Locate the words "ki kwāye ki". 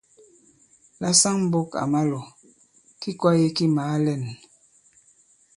3.01-3.65